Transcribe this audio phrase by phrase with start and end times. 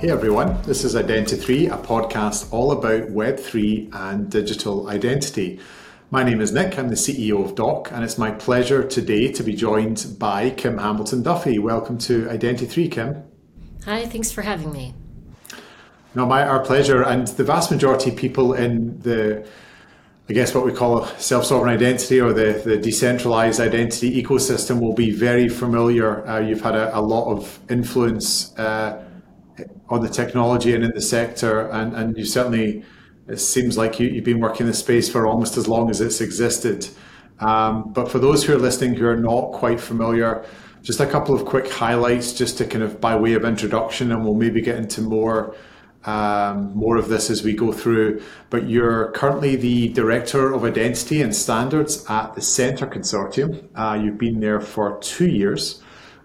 [0.00, 5.60] Hey everyone, this is Identi3, a podcast all about Web3 and digital identity.
[6.10, 9.42] My name is Nick, I'm the CEO of Dock, and it's my pleasure today to
[9.42, 11.58] be joined by Kim Hamilton Duffy.
[11.58, 13.24] Welcome to Identi3, Kim.
[13.84, 14.94] Hi, thanks for having me.
[16.14, 19.46] No, my our pleasure, and the vast majority of people in the
[20.30, 25.10] I guess what we call self-sovereign identity or the, the decentralized identity ecosystem will be
[25.10, 26.26] very familiar.
[26.26, 29.04] Uh, you've had a, a, lot of influence uh,
[29.90, 32.84] on the technology and in the sector, and, and you certainly
[33.28, 36.00] it seems like you, have been working in the space for almost as long as
[36.00, 36.88] it's existed.
[37.38, 40.44] Um, but for those who are listening who are not quite familiar,
[40.82, 44.24] just a couple of quick highlights, just to kind of by way of introduction, and
[44.24, 45.54] we'll maybe get into more
[46.06, 48.22] um, more of this as we go through.
[48.48, 53.68] But you're currently the director of identity and standards at the Centre Consortium.
[53.74, 55.82] Uh, you've been there for two years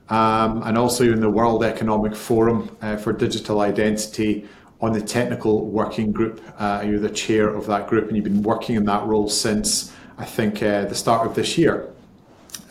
[0.09, 4.47] um, and also in the World Economic Forum uh, for Digital Identity
[4.81, 6.41] on the technical working group.
[6.57, 9.93] Uh, you're the chair of that group, and you've been working in that role since
[10.17, 11.89] I think uh, the start of this year.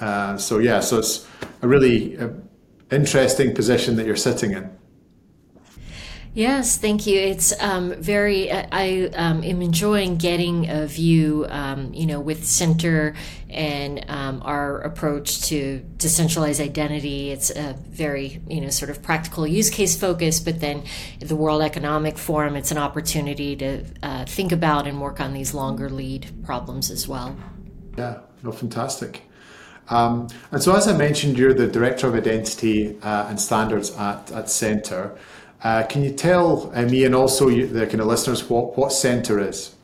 [0.01, 1.27] Uh, so yeah, so it's
[1.63, 2.29] a really uh,
[2.91, 4.71] interesting position that you're sitting in.
[6.35, 7.17] Yes, thank you.
[7.17, 8.51] It's um, very.
[8.51, 13.15] I um, am enjoying getting a view, um, you know, with Centre
[13.49, 17.31] and um, our approach to decentralized identity.
[17.31, 20.41] It's a very, you know, sort of practical use case focus.
[20.41, 20.83] But then,
[21.21, 25.55] the World Economic Forum, it's an opportunity to uh, think about and work on these
[25.55, 27.37] longer lead problems as well.
[27.97, 29.23] Yeah, no, fantastic.
[29.89, 34.33] Um, and so, as I mentioned, you're the director of identity uh, and standards at
[34.33, 35.17] at Centre.
[35.65, 39.41] Uh, can you tell uh, me and also the kind of listeners what, what Centre
[39.41, 39.75] is?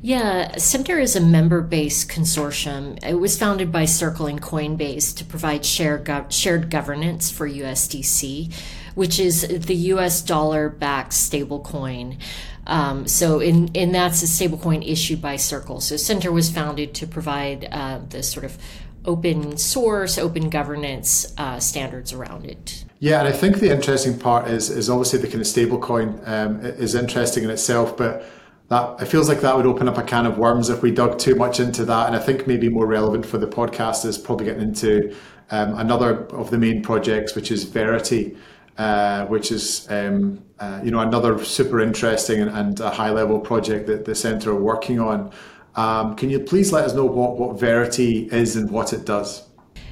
[0.00, 3.02] Yeah, Centre is a member based consortium.
[3.04, 8.54] It was founded by Circle and Coinbase to provide shared, shared governance for USDC,
[8.94, 12.18] which is the US dollar backed stablecoin.
[12.66, 15.80] Um, so, in, in that's a stablecoin issued by Circle.
[15.80, 18.56] So, Centre was founded to provide uh, the sort of
[19.04, 22.83] open source, open governance uh, standards around it.
[23.00, 26.60] Yeah, and I think the interesting part is is obviously the kind of stablecoin um,
[26.60, 28.24] is interesting in itself, but
[28.68, 31.18] that it feels like that would open up a can of worms if we dug
[31.18, 32.06] too much into that.
[32.06, 35.14] And I think maybe more relevant for the podcast is probably getting into
[35.50, 38.36] um, another of the main projects, which is Verite.
[38.76, 43.38] Uh, which is um, uh, you know another super interesting and, and, a high level
[43.38, 45.30] project that the centre are working on.
[45.76, 49.46] Um, can you please let us know what, what Verite is and what it does?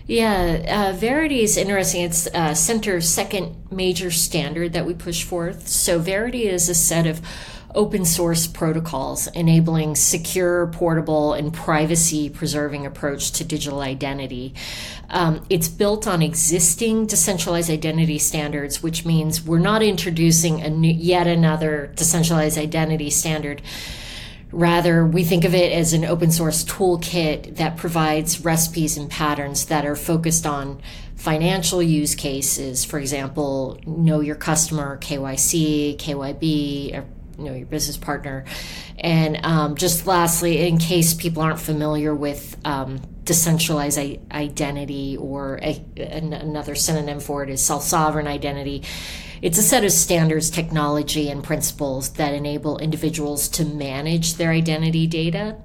[0.06, 2.02] Yeah, uh, Verite is interesting.
[2.02, 5.68] It's uh, Centre's second major standard that we push forth.
[5.68, 7.20] So, Verite is a set of
[7.74, 14.54] open source protocols enabling secure, portable, and privacy preserving approach to digital identity.
[15.08, 20.92] Um, it's built on existing decentralized identity standards, which means we're not introducing a new,
[20.92, 23.62] yet another decentralized identity standard
[24.52, 29.66] Rather, we think of it as an open source toolkit that provides recipes and patterns
[29.66, 30.80] that are focused on
[31.16, 32.84] financial use cases.
[32.84, 37.04] For example, know your customer, KYC, KYB, or
[37.38, 38.44] know your business partner.
[38.98, 45.84] And um, just lastly, in case people aren't familiar with um, decentralized identity or a,
[45.96, 48.82] another synonym for it is self sovereign identity
[49.42, 55.08] it's a set of standards, technology, and principles that enable individuals to manage their identity
[55.08, 55.56] data.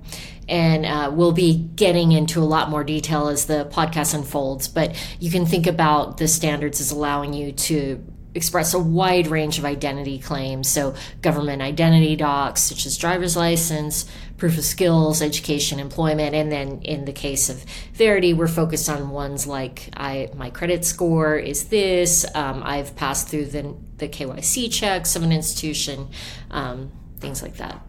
[0.50, 4.96] And uh, we'll be getting into a lot more detail as the podcast unfolds, but
[5.20, 9.66] you can think about the standards as allowing you to express a wide range of
[9.66, 10.70] identity claims.
[10.70, 14.06] So, government identity docs, such as driver's license,
[14.38, 19.10] proof of skills, education, employment, and then in the case of Verite, we're focused on
[19.10, 22.26] ones like I my credit score is this.
[22.36, 26.08] Um, I've passed through the the KYC checks of an institution,
[26.52, 27.82] um, things like that.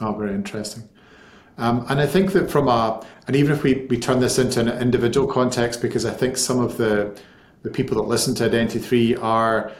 [0.00, 0.88] Oh, very interesting.
[1.58, 4.60] Um, and I think that from a, and even if we, we turn this into
[4.60, 7.18] an individual context, because I think some of the
[7.62, 9.70] the people that listen to Identi3 are,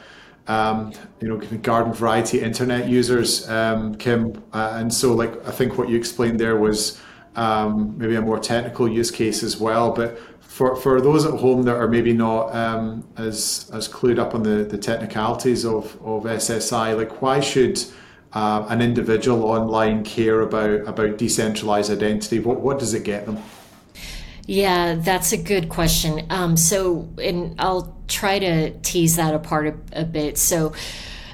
[0.47, 4.43] um, you know, garden variety internet users, um, Kim.
[4.51, 7.01] Uh, and so, like, I think what you explained there was
[7.35, 9.91] um, maybe a more technical use case as well.
[9.91, 14.35] But for, for those at home that are maybe not um, as as clued up
[14.35, 17.83] on the, the technicalities of, of SSI, like, why should
[18.33, 22.39] uh, an individual online care about about decentralized identity?
[22.39, 23.39] What what does it get them?
[24.45, 26.25] Yeah, that's a good question.
[26.29, 30.37] Um, so, and I'll try to tease that apart a, a bit.
[30.37, 30.73] So,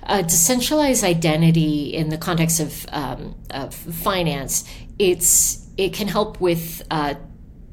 [0.03, 4.67] uh, decentralized identity in the context of, um, of finance,
[4.97, 7.15] it's it can help with uh,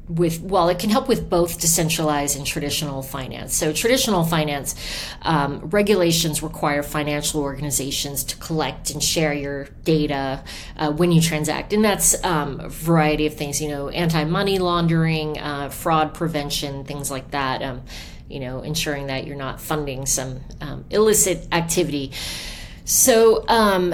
[0.07, 3.53] with well it can help with both decentralized and traditional finance.
[3.55, 4.75] So traditional finance
[5.21, 10.43] um, regulations require financial organizations to collect and share your data
[10.77, 11.73] uh, when you transact.
[11.73, 17.11] And that's um, a variety of things you know anti-money laundering uh, fraud prevention things
[17.11, 17.81] like that um,
[18.29, 22.13] you know ensuring that you're not funding some um, illicit activity.
[22.85, 23.93] So um,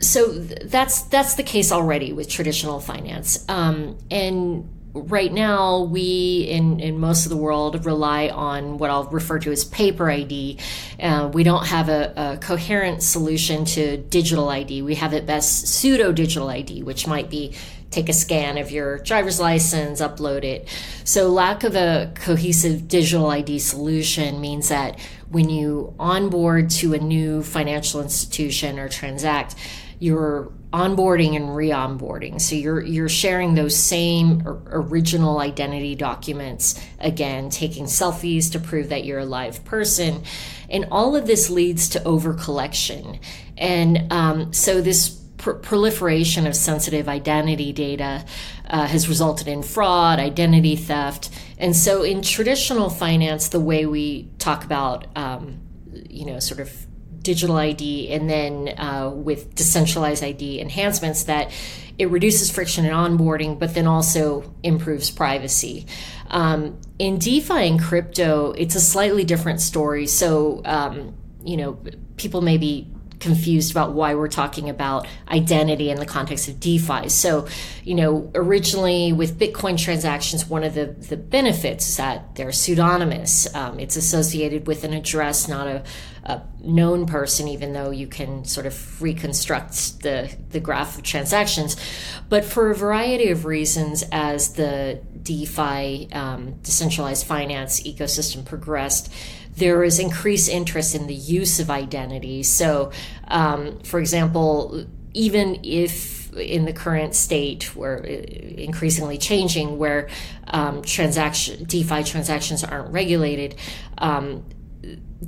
[0.00, 3.44] so that's that's the case already with traditional finance.
[3.48, 9.04] Um, and right now we in, in most of the world rely on what i'll
[9.06, 10.58] refer to as paper id
[11.00, 15.66] uh, we don't have a, a, coherent solution to digital id we have at best
[15.66, 17.52] pseudo digital id which might be
[17.94, 20.68] take a scan of your driver's license upload it.
[21.04, 24.98] So lack of a cohesive digital id solution means that
[25.30, 29.54] when you onboard to a new financial institution or transact
[30.00, 32.40] you're onboarding and re-onboarding.
[32.40, 39.04] So you're you're sharing those same original identity documents again, taking selfies to prove that
[39.04, 40.24] you're a live person,
[40.68, 43.20] and all of this leads to over collection.
[43.56, 48.24] And um, so this proliferation of sensitive identity data
[48.68, 54.28] uh, has resulted in fraud, identity theft, and so in traditional finance, the way we
[54.38, 55.60] talk about um,
[56.10, 56.86] you know sort of
[57.24, 61.50] digital ID and then uh, with decentralized ID enhancements that
[61.98, 65.86] it reduces friction in onboarding, but then also improves privacy.
[66.28, 70.06] Um, in DeFi and crypto, it's a slightly different story.
[70.06, 71.78] So, um, you know,
[72.16, 77.08] people may be confused about why we're talking about identity in the context of DeFi.
[77.08, 77.46] So,
[77.82, 83.52] you know, originally with Bitcoin transactions, one of the, the benefits is that they're pseudonymous.
[83.54, 85.84] Um, it's associated with an address, not a,
[86.24, 91.76] a, known person, even though you can sort of reconstruct the, the graph of transactions.
[92.28, 99.12] But for a variety of reasons, as the DeFi, um, decentralized finance ecosystem progressed,
[99.56, 102.42] there is increased interest in the use of identity.
[102.42, 102.90] So,
[103.28, 110.08] um, for example, even if in the current state where uh, increasingly changing where
[110.48, 113.54] um, transaction defi transactions aren't regulated
[113.98, 114.44] um,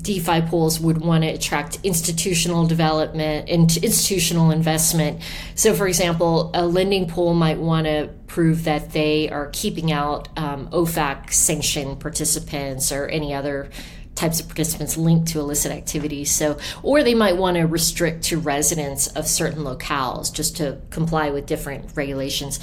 [0.02, 5.22] DeFi pools would want to attract institutional development and institutional investment.
[5.54, 10.28] So, for example, a lending pool might want to prove that they are keeping out
[10.36, 13.70] um, OFAC sanctioned participants or any other
[14.16, 16.30] types of participants linked to illicit activities.
[16.30, 21.30] So, or they might want to restrict to residents of certain locales just to comply
[21.30, 22.58] with different regulations.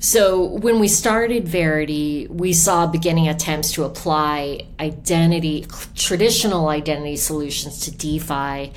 [0.00, 7.80] So, when we started Verite, we saw beginning attempts to apply identity, traditional identity solutions
[7.80, 8.72] to DeFi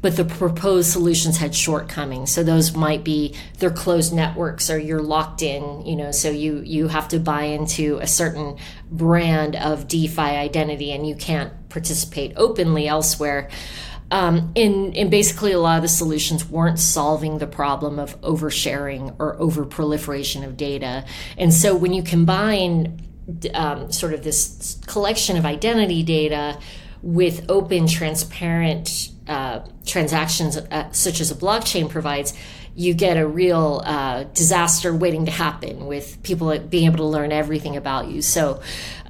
[0.00, 2.30] but the proposed solutions had shortcomings.
[2.30, 6.62] So those might be they're closed networks or you're locked in you know so you
[6.64, 8.56] you have to buy into a certain
[8.90, 13.48] brand of defi identity and you can't participate openly elsewhere.
[14.10, 19.14] Um, and, and basically a lot of the solutions weren't solving the problem of oversharing
[19.18, 21.04] or over proliferation of data.
[21.36, 23.02] And so when you combine
[23.52, 26.58] um, sort of this collection of identity data
[27.02, 32.34] with open transparent uh, transactions uh, such as a blockchain provides,
[32.74, 37.32] you get a real uh, disaster waiting to happen with people being able to learn
[37.32, 38.22] everything about you.
[38.22, 38.62] So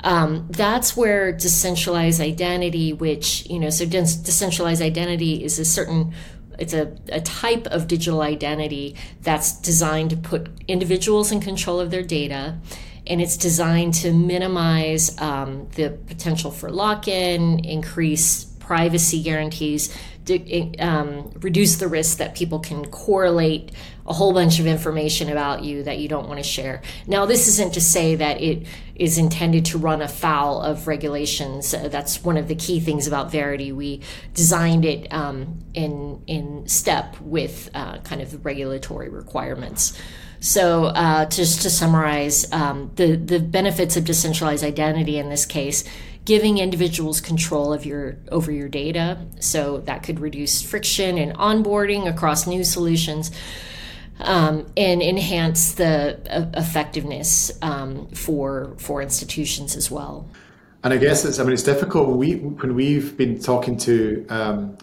[0.02, 6.14] um, that's where decentralized identity, which, you know, so decentralized identity is a certain
[6.58, 11.92] it's a, a type of digital identity that's designed to put individuals in control of
[11.92, 12.58] their data
[13.06, 19.96] and it's designed to minimize um, the potential for lock-in increase privacy guarantees
[20.78, 23.72] um, reduce the risk that people can correlate
[24.06, 26.82] a whole bunch of information about you that you don't want to share.
[27.06, 31.72] Now, this isn't to say that it is intended to run afoul of regulations.
[31.72, 33.74] Uh, that's one of the key things about Verite.
[33.74, 34.02] We
[34.34, 39.98] designed it um, in in step with uh, kind of the regulatory requirements.
[40.40, 45.84] So, uh, just to summarize, um, the the benefits of decentralized identity in this case
[46.28, 49.16] giving individuals control of your over your data.
[49.40, 53.30] So that could reduce friction and onboarding across new solutions
[54.20, 60.28] um, and enhance the uh, effectiveness um, for for institutions as well.
[60.84, 62.18] And i guess it's i mean it's difficult.
[62.18, 64.76] We when we've been talking to um,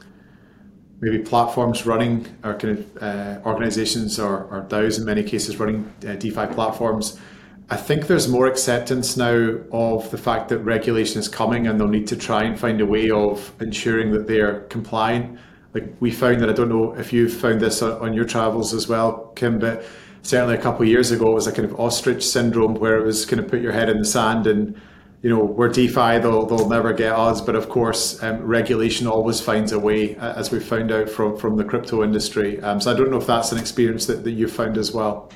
[1.00, 5.94] maybe platforms running or kind of uh, organizations or, or DAOs in many cases running
[6.08, 7.20] uh, DeFi platforms
[7.68, 11.88] I think there's more acceptance now of the fact that regulation is coming and they'll
[11.88, 15.40] need to try and find a way of ensuring that they're compliant.
[15.74, 18.88] Like we found that I don't know if you've found this on your travels as
[18.88, 19.84] well, Kim, but
[20.22, 23.06] certainly a couple of years ago, it was a kind of ostrich syndrome where it
[23.06, 24.80] was kind of put your head in the sand and
[25.24, 27.42] you know, we're DeFi, they'll, they'll never get us.
[27.42, 31.58] But of course, um, regulation always finds a way, as we found out from, from
[31.58, 32.62] the crypto industry.
[32.62, 35.32] Um, so I don't know if that's an experience that, that you've found as well.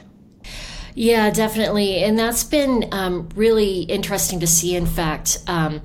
[1.00, 2.03] Yeah, definitely.
[2.03, 4.75] And that's been um, really interesting to see.
[4.75, 5.82] In fact, um,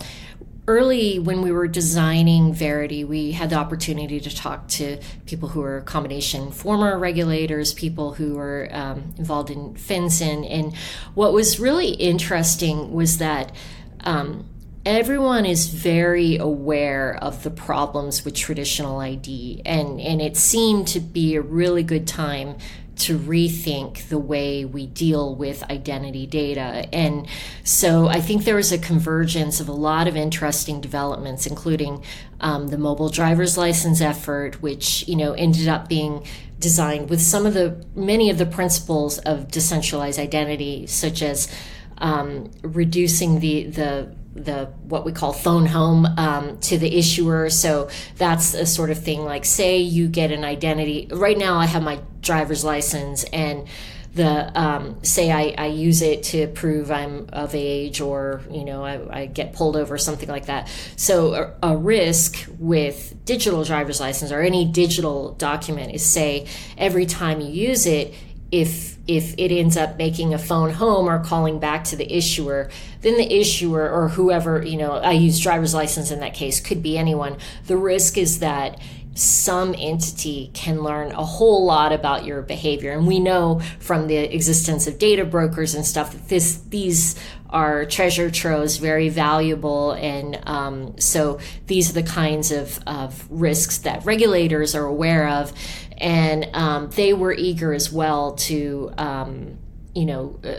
[0.66, 5.60] early when we were designing Verite, we had the opportunity to talk to people who
[5.60, 10.50] were a combination former regulators, people who were um, involved in FinCEN.
[10.50, 10.74] And
[11.14, 13.52] what was really interesting was that
[14.00, 14.48] um,
[14.84, 20.98] everyone is very aware of the problems with traditional ID, and, and it seemed to
[20.98, 22.56] be a really good time
[22.96, 26.88] to rethink the way we deal with identity data.
[26.94, 27.26] And
[27.64, 32.04] so I think there was a convergence of a lot of interesting developments, including
[32.40, 36.24] um, the mobile driver's license effort, which you know ended up being
[36.58, 41.52] designed with some of the many of the principles of decentralized identity, such as
[41.98, 47.50] um, reducing the the the what we call phone home um, to the issuer.
[47.50, 51.08] So that's a sort of thing like say you get an identity.
[51.10, 53.68] Right now, I have my driver's license and
[54.14, 58.84] the um, say I, I, use it to prove I'm of age or you know
[58.84, 60.68] I, I get pulled over something like that.
[60.96, 66.46] So a, a, risk with digital driver's license or any digital document is say
[66.78, 68.14] every time you use it,
[68.54, 72.70] if if it ends up making a phone home or calling back to the issuer,
[73.02, 76.82] then the issuer or whoever, you know, I use driver's license in that case, could
[76.82, 77.36] be anyone.
[77.66, 78.80] The risk is that
[79.14, 82.92] some entity can learn a whole lot about your behavior.
[82.92, 87.14] And we know from the existence of data brokers and stuff that this these
[87.50, 89.92] are treasure troves, very valuable.
[89.92, 95.52] And um, so these are the kinds of, of risks that regulators are aware of.
[95.98, 99.58] And um, they were eager as well to um,
[99.94, 100.58] you know uh,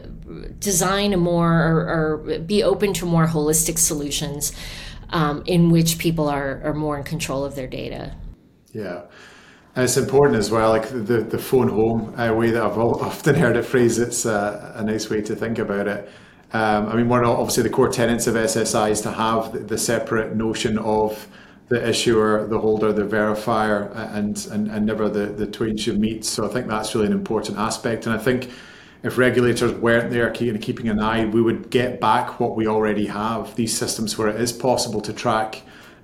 [0.59, 4.53] design a more or, or, be open to more holistic solutions
[5.09, 8.15] um, in which people are, are more in control of their data.
[8.71, 9.03] Yeah.
[9.75, 13.35] And it's important as well like the, the phone home uh, way that i've often
[13.35, 13.99] heard it phrased.
[13.99, 16.09] It's uh, a nice way to think about it
[16.53, 19.59] um, i mean one of obviously the core tenets of ssi is to have the,
[19.59, 21.27] the separate notion of
[21.67, 26.23] the issuer, the holder, the verifier, and and, and never the, the twain should meet.
[26.25, 28.05] So I think that's really an important aspect.
[28.05, 28.49] And I think
[29.03, 33.55] if regulators weren't there keeping an eye, we would get back what we already have.
[33.55, 35.63] These systems where it is possible to track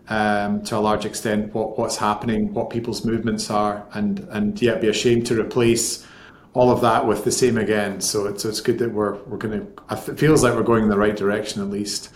[0.10, 4.82] um, to a large extent what, what's happening, what people's movements are, and and yet
[4.82, 6.08] be ashamed to replace
[6.54, 8.02] all of that with the same again.
[8.02, 10.12] So it's it's good that we're we're going to.
[10.12, 12.10] It feels like we're going in the right direction at least.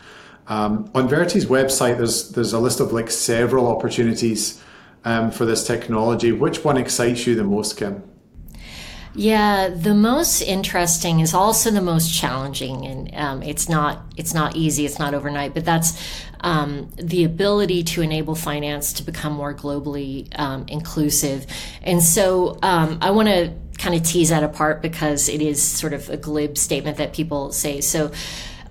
[0.47, 4.61] Um, on Verite's website, there's there's a list of like several opportunities
[5.03, 6.31] um, for this technology.
[6.31, 8.03] Which one excites you the most, Kim?
[9.17, 14.57] Yeah, the most interesting is also the most challenging, and um, it's not it's not
[14.57, 14.85] easy.
[14.85, 15.97] It's not overnight, but that's
[16.41, 21.47] um, the ability to enable finance to become more globally um, inclusive.
[21.81, 25.93] And so um, I want to kind of tease that apart because it is sort
[25.93, 27.79] of a glib statement that people say.
[27.79, 28.11] So,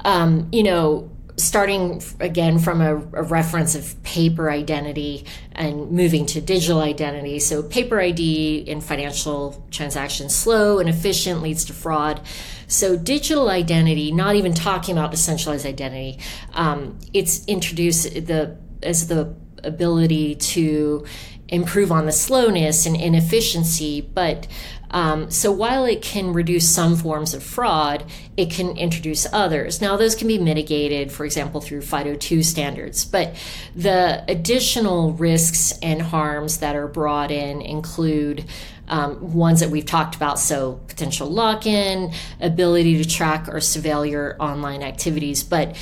[0.04, 6.40] um, you know starting again from a, a, reference of paper identity and moving to
[6.40, 7.40] digital identity.
[7.40, 12.20] So, paper ID in financial transactions slow and efficient leads to fraud.
[12.68, 16.20] So, digital identity, not even talking about decentralized identity,
[16.52, 21.04] um, it's introduced the as the ability to
[21.48, 24.46] improve on the slowness and inefficiency, but
[24.94, 28.04] um, so while it can reduce some forms of fraud,
[28.36, 29.80] it can introduce others.
[29.80, 33.34] Now, those can be mitigated, for example, through FIDO2 standards, but
[33.74, 38.44] the additional risks and harms that are brought in include
[38.86, 44.08] um, ones that we've talked about, so potential lock in, ability to track or surveil
[44.08, 45.42] your online activities.
[45.42, 45.76] But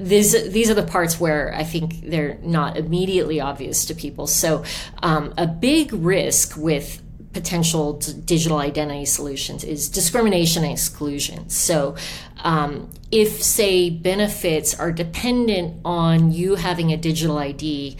[0.00, 4.26] these these are the parts where I think they're not immediately obvious to people.
[4.26, 4.64] So,
[5.02, 7.02] um, a big risk with
[7.32, 7.92] potential
[8.24, 11.48] digital identity solutions is discrimination and exclusion.
[11.48, 11.94] So,
[12.42, 17.96] um, if, say, benefits are dependent on you having a digital ID,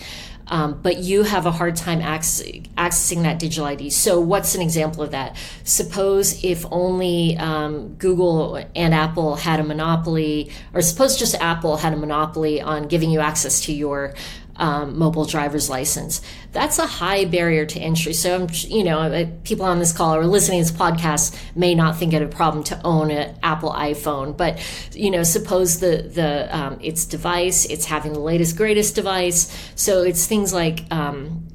[0.50, 2.42] um, but you have a hard time access,
[2.76, 3.90] accessing that digital ID.
[3.90, 5.36] So, what's an example of that?
[5.64, 11.92] Suppose if only um, Google and Apple had a monopoly, or suppose just Apple had
[11.92, 14.14] a monopoly on giving you access to your
[14.60, 16.20] um, mobile driver's license.
[16.52, 18.12] That's a high barrier to entry.
[18.12, 22.12] So, you know, people on this call or listening to this podcast may not think
[22.12, 24.60] it a problem to own an Apple iPhone, but
[24.94, 29.50] you know, suppose the the um, its device, it's having the latest greatest device.
[29.74, 31.48] So it's things like um,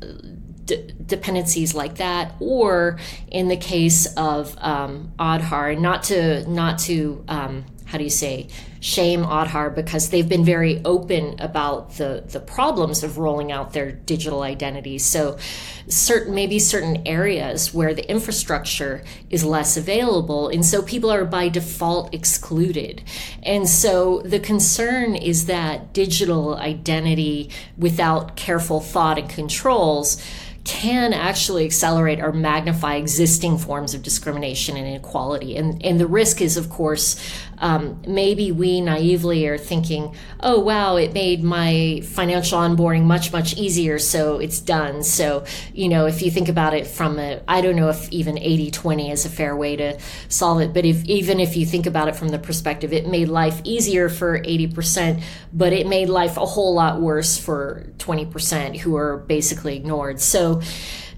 [0.66, 2.98] d- dependencies like that, or
[3.28, 8.48] in the case of um, Aadhaar, not to not to um, how do you say
[8.86, 13.92] shame Aadhaar because they've been very open about the the problems of rolling out their
[13.92, 15.04] digital identities.
[15.04, 15.40] So
[15.88, 21.50] certain maybe certain areas where the infrastructure is less available and so people are by
[21.50, 23.02] default excluded.
[23.42, 30.24] And so the concern is that digital identity without careful thought and controls
[30.66, 35.56] can actually accelerate or magnify existing forms of discrimination and inequality.
[35.56, 37.16] And, and the risk is, of course,
[37.58, 43.56] um, maybe we naively are thinking, oh, wow, it made my financial onboarding much, much
[43.56, 45.04] easier, so it's done.
[45.04, 48.38] So, you know, if you think about it from a, I don't know if even
[48.38, 51.86] 80 20 is a fair way to solve it, but if even if you think
[51.86, 55.22] about it from the perspective, it made life easier for 80%,
[55.54, 60.20] but it made life a whole lot worse for 20% who are basically ignored.
[60.20, 60.62] So,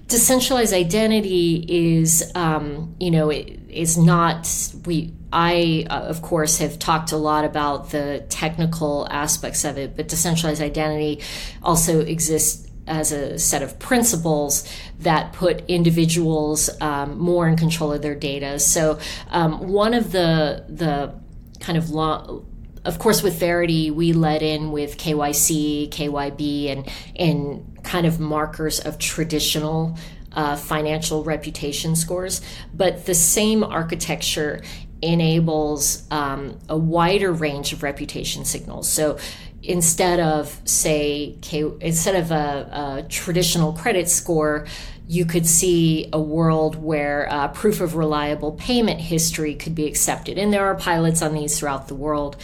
[0.08, 4.48] decentralized identity is, um, you know, it is not
[4.84, 5.14] we.
[5.32, 10.08] I, uh, of course, have talked a lot about the technical aspects of it, but
[10.08, 11.22] decentralized identity
[11.62, 14.66] also exists as a set of principles
[15.00, 18.58] that put individuals um, more in control of their data.
[18.58, 21.14] So, um, one of the the
[21.60, 22.42] kind of law
[22.84, 28.80] of course, with Verite, we led in with KYC, KYB, and and kind of markers
[28.80, 29.98] of traditional
[30.32, 32.40] uh, financial reputation scores.
[32.72, 34.62] But the same architecture
[35.02, 38.88] enables um, a wider range of reputation signals.
[38.88, 39.18] So
[39.62, 41.36] instead of say
[41.80, 44.66] instead of a, a traditional credit score
[45.08, 50.36] you could see a world where uh, proof of reliable payment history could be accepted.
[50.36, 52.36] And there are pilots on these throughout the world.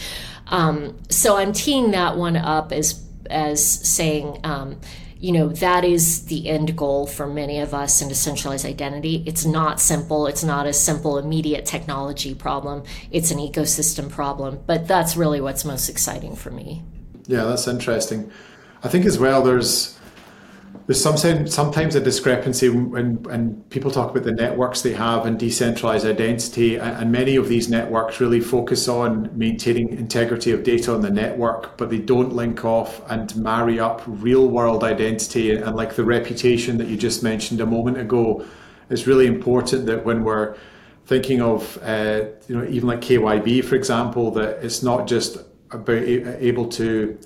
[0.47, 4.79] Um, so I'm teeing that one up as as saying, um,
[5.17, 9.23] you know, that is the end goal for many of us in decentralized identity.
[9.25, 10.27] It's not simple.
[10.27, 12.83] It's not a simple, immediate technology problem.
[13.11, 14.59] It's an ecosystem problem.
[14.65, 16.83] But that's really what's most exciting for me.
[17.27, 18.29] Yeah, that's interesting.
[18.83, 19.97] I think as well, there's
[20.87, 25.39] there's sometimes sometimes a discrepancy when when people talk about the networks they have and
[25.39, 31.01] decentralized identity, and many of these networks really focus on maintaining integrity of data on
[31.01, 35.95] the network, but they don't link off and marry up real world identity and, like
[35.95, 38.45] the reputation that you just mentioned a moment ago.
[38.91, 40.55] It's really important that when we're
[41.07, 45.37] thinking of uh, you know even like KYB for example, that it's not just
[45.71, 47.17] about able to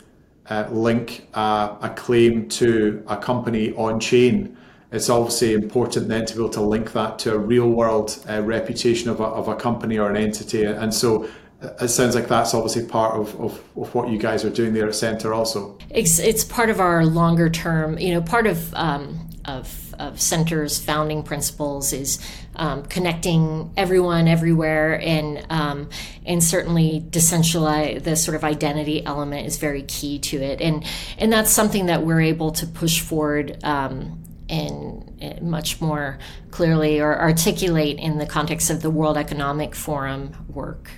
[0.49, 4.57] uh, link a, a, claim to a company on chain,
[4.91, 8.41] it's obviously important then to be able to link that to a real world uh,
[8.41, 10.63] reputation of a, of a company or an entity.
[10.63, 11.25] And so
[11.61, 14.73] uh, it sounds like that's obviously part of, of, of what you guys are doing
[14.73, 15.77] there at Centre also.
[15.91, 20.79] It's, it's part of our longer term, you know, part of, um, of of Centre's
[20.79, 22.19] founding principles is
[22.55, 25.89] um, connecting everyone everywhere, and um,
[26.25, 30.85] and certainly decentralize the sort of identity element is very key to it, and
[31.17, 33.57] and that's something that we're able to push forward.
[33.63, 36.17] Um, and much more
[36.49, 40.89] clearly or articulate in the context of the World Economic Forum work.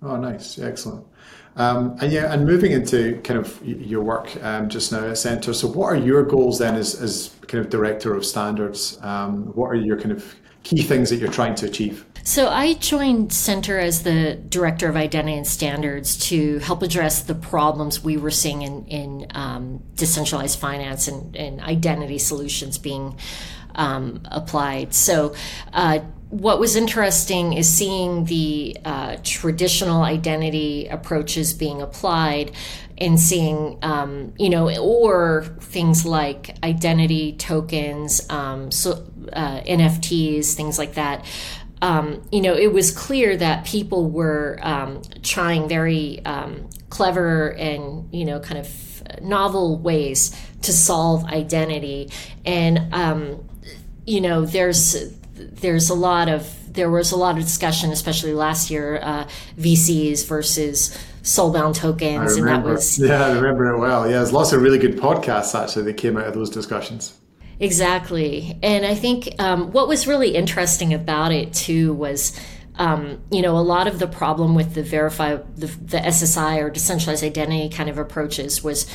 [0.00, 1.06] Oh, nice, excellent.
[1.56, 5.52] Um, and yeah, and moving into kind of your work um, just now at Centre.
[5.52, 8.98] So, what are your goals then as, as kind of director of standards?
[9.02, 12.06] Um, what are your kind of key things that you're trying to achieve?
[12.24, 17.34] So, I joined Centre as the director of identity and standards to help address the
[17.34, 23.18] problems we were seeing in, in um, decentralized finance and, and identity solutions being
[23.74, 24.94] um, applied.
[24.94, 25.34] So,
[25.72, 26.00] uh,
[26.32, 32.52] what was interesting is seeing the uh, traditional identity approaches being applied
[32.96, 40.78] and seeing, um, you know, or things like identity tokens, um, so, uh, NFTs, things
[40.78, 41.26] like that.
[41.82, 48.08] Um, you know, it was clear that people were um, trying very um, clever and,
[48.14, 52.08] you know, kind of novel ways to solve identity.
[52.46, 53.48] And, um,
[54.06, 58.70] you know, there's there's a lot of there was a lot of discussion, especially last
[58.70, 64.06] year, uh, VCs versus soulbound tokens, and that was yeah, I remember it well.
[64.06, 67.18] Yeah, there's lots of really good podcasts actually that came out of those discussions.
[67.60, 72.38] Exactly, and I think um, what was really interesting about it too was.
[72.76, 76.70] Um, you know, a lot of the problem with the verify the, the SSI or
[76.70, 78.86] decentralized identity kind of approaches was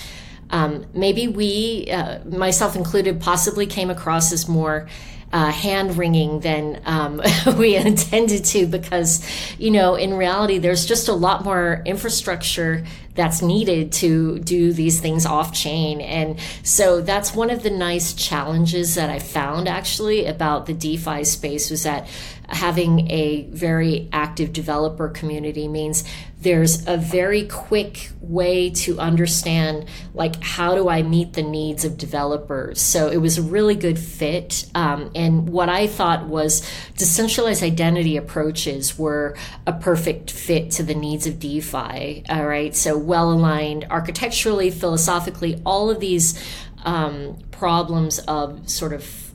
[0.49, 4.87] um, maybe we, uh, myself included, possibly came across as more
[5.33, 7.21] uh, hand wringing than um,
[7.57, 9.25] we intended to because,
[9.57, 14.99] you know, in reality, there's just a lot more infrastructure that's needed to do these
[14.99, 15.99] things off chain.
[16.01, 21.23] And so that's one of the nice challenges that I found actually about the DeFi
[21.23, 22.07] space was that
[22.49, 26.03] having a very active developer community means
[26.39, 31.97] there's a very quick way to understand like how do i meet the needs of
[31.97, 32.79] developers?
[32.81, 38.17] So it was a really good fit um, and what i thought was decentralized identity
[38.17, 43.85] approaches were a perfect fit to the needs of defi all right so well aligned
[43.89, 46.41] architecturally philosophically all of these
[46.85, 49.26] um, problems of sort of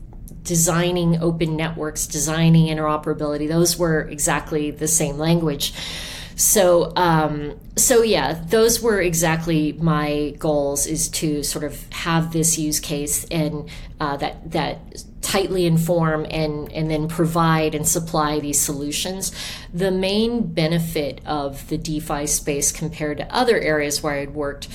[0.44, 5.72] designing open networks, designing interoperability, those were exactly the same language.
[6.34, 12.58] So, um, so yeah, those were exactly my goals: is to sort of have this
[12.58, 13.68] use case and
[14.00, 19.32] uh, that that tightly inform and and then provide and supply these solutions.
[19.72, 24.68] The main benefit of the DeFi space compared to other areas where I'd worked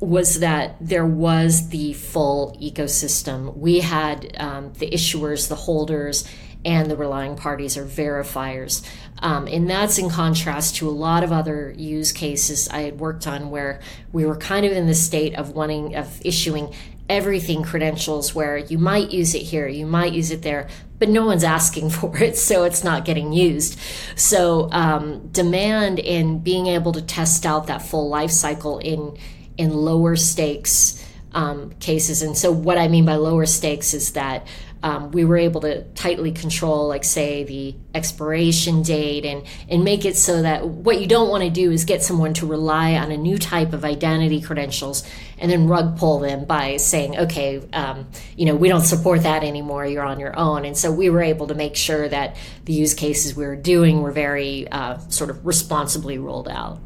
[0.00, 3.56] was that there was the full ecosystem.
[3.56, 6.26] We had um, the issuers, the holders,
[6.64, 8.86] and the relying parties or verifiers.
[9.18, 13.26] Um, and that's in contrast to a lot of other use cases I had worked
[13.26, 13.80] on where
[14.12, 16.74] we were kind of in the state of wanting, of issuing
[17.08, 21.26] everything credentials where you might use it here, you might use it there, but no
[21.26, 23.78] one's asking for it, so it's not getting used.
[24.16, 29.18] So um, demand and being able to test out that full life cycle in
[29.60, 32.22] in lower stakes um, cases.
[32.22, 34.46] And so, what I mean by lower stakes is that
[34.82, 40.06] um, we were able to tightly control, like, say, the expiration date and, and make
[40.06, 43.10] it so that what you don't want to do is get someone to rely on
[43.12, 45.06] a new type of identity credentials
[45.38, 49.44] and then rug pull them by saying, okay, um, you know, we don't support that
[49.44, 50.64] anymore, you're on your own.
[50.64, 54.00] And so, we were able to make sure that the use cases we were doing
[54.00, 56.80] were very uh, sort of responsibly rolled out.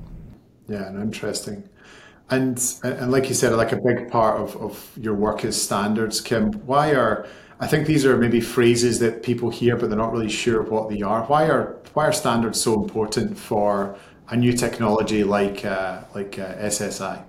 [0.68, 1.68] Yeah, and interesting.
[2.30, 6.20] And and like you said, like a big part of, of your work is standards,
[6.20, 6.52] Kim.
[6.66, 7.26] Why are
[7.60, 10.88] I think these are maybe phrases that people hear, but they're not really sure what
[10.88, 11.24] they are.
[11.24, 13.96] Why are why are standards so important for
[14.28, 17.22] a new technology like uh, like uh, SSI?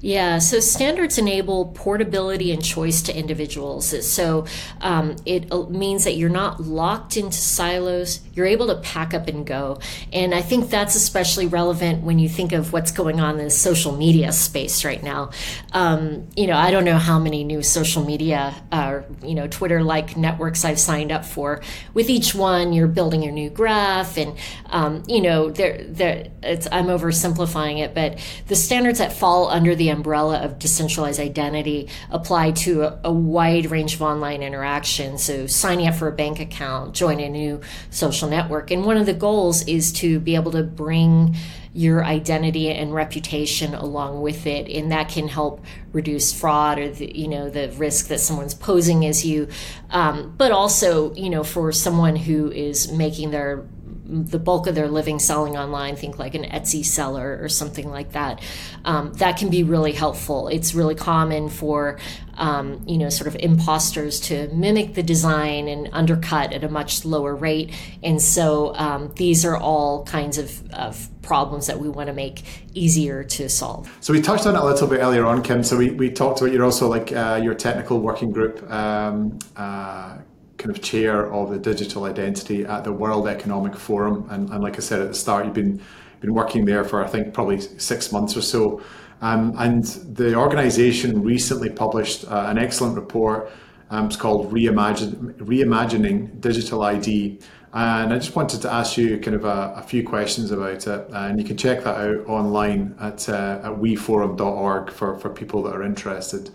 [0.00, 4.06] Yeah, so standards enable portability and choice to individuals.
[4.06, 4.46] So
[4.80, 9.46] um, it means that you're not locked into silos, you're able to pack up and
[9.46, 9.78] go.
[10.12, 13.50] And I think that's especially relevant when you think of what's going on in the
[13.50, 15.30] social media space right now.
[15.72, 19.82] Um, you know, I don't know how many new social media, uh, you know, Twitter
[19.82, 21.62] like networks I've signed up for.
[21.94, 26.28] With each one, you're building your new graph, and, um, you know, there, there,
[26.70, 32.52] I'm oversimplifying it, but the standards that fall under the umbrella of decentralized identity apply
[32.52, 35.22] to a, a, wide range of online interactions.
[35.22, 38.70] So, signing up for a bank account, joining a new social network.
[38.70, 41.36] And one of the goals is to be able to bring
[41.76, 47.14] your identity and reputation along with it and that can help reduce fraud or the,
[47.14, 49.46] you know the risk that someone's posing as you
[49.90, 53.62] um, but also you know for someone who is making their
[54.08, 58.12] the bulk of their living selling online, think like an Etsy seller or something like
[58.12, 58.42] that,
[58.84, 60.48] um, that can be really helpful.
[60.48, 61.98] It's really common for
[62.38, 67.04] um, you know sort of imposters to mimic the design and undercut at a much
[67.04, 72.06] lower rate, and so um, these are all kinds of, of problems that we want
[72.06, 73.90] to make easier to solve.
[74.00, 75.62] So we touched on it a little bit earlier on, Kim.
[75.62, 78.62] So we, we talked about you're also like uh, your technical working group.
[78.70, 80.18] Um, uh,
[80.58, 84.26] kind of chair of the digital identity at the World Economic Forum.
[84.30, 85.80] And, and like I said at the start, you've been
[86.20, 88.82] been working there for I think probably six months or so.
[89.20, 93.50] Um, and the organisation recently published uh, an excellent report.
[93.90, 97.38] Um, it's called Reimagine, Reimagining Digital ID.
[97.72, 101.06] And I just wanted to ask you kind of a, a few questions about it.
[101.12, 105.74] And you can check that out online at, uh, at weforum.org for, for people that
[105.74, 106.50] are interested.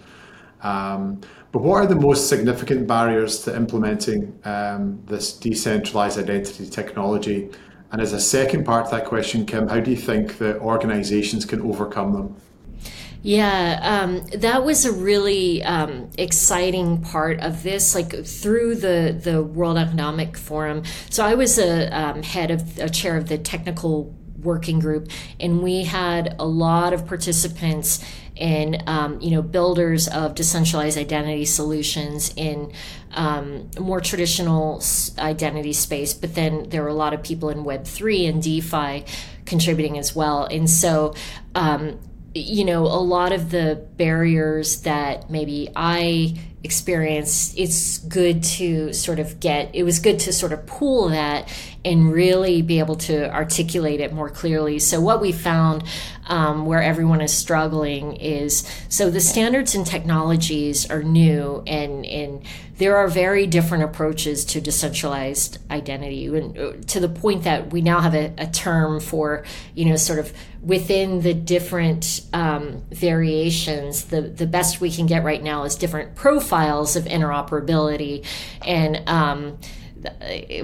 [0.62, 7.50] Um, but what are the most significant barriers to implementing um, this decentralized identity technology?
[7.92, 11.44] And as a second part to that question, Kim, how do you think that organizations
[11.44, 12.36] can overcome them?
[13.24, 19.44] Yeah, um, that was a really um, exciting part of this, like through the the
[19.44, 20.84] World Economic Forum.
[21.12, 25.10] So I was a um, head of a chair of the technical working group,
[25.40, 28.04] and we had a lot of participants
[28.42, 32.74] and um, you know builders of decentralized identity solutions in
[33.14, 34.82] um, more traditional
[35.20, 39.06] identity space but then there were a lot of people in web3 and defi
[39.46, 40.46] contributing as well.
[40.46, 41.14] And so
[41.56, 42.00] um,
[42.34, 49.20] you know a lot of the barriers that maybe i experience, it's good to sort
[49.20, 51.52] of get, it was good to sort of pool that
[51.84, 54.78] and really be able to articulate it more clearly.
[54.78, 55.84] So, what we found
[56.28, 62.46] um, where everyone is struggling is so the standards and technologies are new, and, and
[62.78, 67.82] there are very different approaches to decentralized identity, and uh, to the point that we
[67.82, 69.44] now have a, a term for,
[69.74, 75.24] you know, sort of within the different um, variations, the, the best we can get
[75.24, 78.26] right now is different profiles of interoperability.
[78.66, 79.58] And um,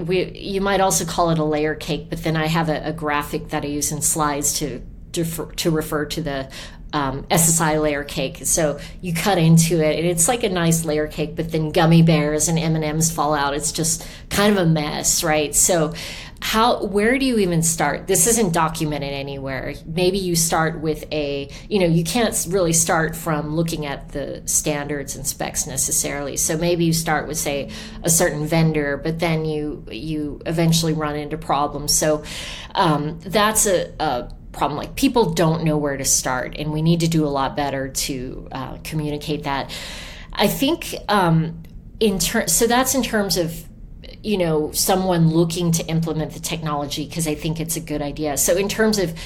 [0.05, 2.93] we, you might also call it a layer cake, but then I have a, a
[2.93, 4.81] graphic that I use in slides to
[5.13, 6.47] to refer to the
[6.93, 8.39] um, SSI layer cake.
[8.43, 12.01] So you cut into it, and it's like a nice layer cake, but then gummy
[12.01, 13.53] bears and M and M's fall out.
[13.53, 15.53] It's just kind of a mess, right?
[15.53, 15.93] So
[16.39, 18.07] how where do you even start?
[18.07, 19.73] This isn't documented anywhere.
[19.85, 24.43] Maybe you start with a you know you can't really start from looking at the
[24.45, 26.37] standards and specs necessarily.
[26.37, 27.71] So maybe you start with say
[28.03, 31.93] a certain vendor but then you you eventually run into problems.
[31.93, 32.23] So
[32.75, 34.77] um, that's a, a problem.
[34.77, 37.89] Like people don't know where to start and we need to do a lot better
[37.89, 39.75] to uh, communicate that.
[40.33, 41.63] I think um,
[41.99, 43.67] in ter- so that's in terms of
[44.23, 48.37] you know someone looking to implement the technology because i think it's a good idea
[48.37, 49.17] so in terms of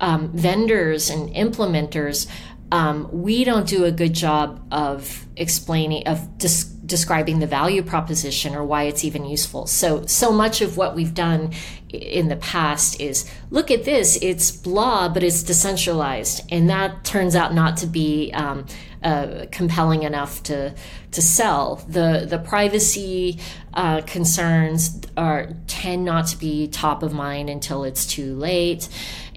[0.00, 2.26] um, vendors and implementers
[2.72, 8.54] um, we don't do a good job of explaining of dis- describing the value proposition
[8.54, 9.66] or why it's even useful.
[9.66, 11.52] So, so much of what we've done
[11.88, 16.42] in the past is look at this, it's blah, but it's decentralized.
[16.50, 18.66] And that turns out not to be um,
[19.02, 20.74] uh, compelling enough to,
[21.12, 21.76] to sell.
[21.88, 23.38] The, the privacy
[23.72, 28.88] uh, concerns are, tend not to be top of mind until it's too late.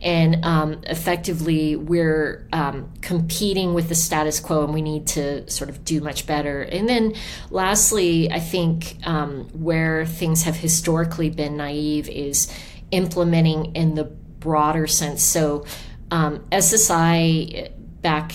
[0.02, 5.70] And um, effectively we're um, competing with the status quo and we need to sort
[5.70, 6.62] of do much better.
[6.64, 7.14] And then
[7.50, 12.52] lastly i think um, where things have historically been naive is
[12.92, 15.24] implementing in the broader sense.
[15.24, 15.66] So
[16.12, 17.72] um, ssi
[18.02, 18.34] back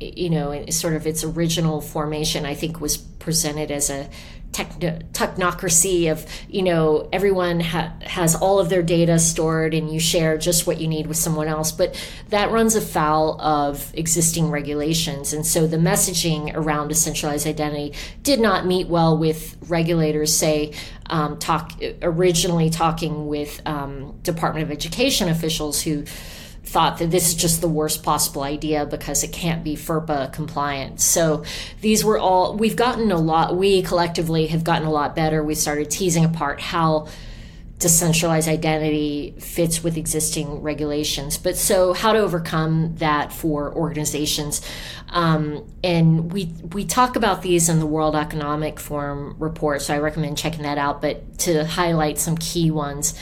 [0.00, 4.08] you know sort of its original formation i think was presented as a
[4.52, 10.36] technocracy of you know everyone ha- has all of their data stored and you share
[10.36, 11.70] just what you need with someone else.
[11.70, 11.94] But
[12.30, 15.32] that runs afoul of existing regulations.
[15.32, 20.72] And so the messaging around decentralized identity did not meet well with regulators say
[21.06, 26.04] um, talk originally talking with um, department of education officials who
[26.70, 31.00] thought that this is just the worst possible idea because it can't be FERPA compliant.
[31.00, 31.42] So
[31.80, 35.42] these were all, we've gotten a lot, we collectively have gotten a lot better.
[35.42, 37.08] We started teasing apart how
[37.80, 41.38] decentralized identity fits with existing regulations.
[41.38, 44.60] But so, how to overcome that for organizations?
[45.08, 49.98] Um, and we we talk about these in the World Economic Forum report, so I
[49.98, 51.02] recommend checking that out.
[51.02, 53.18] But to highlight some key ones.